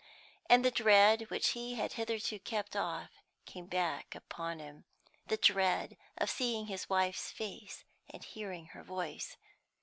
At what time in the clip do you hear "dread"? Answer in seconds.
0.71-1.29, 5.37-5.95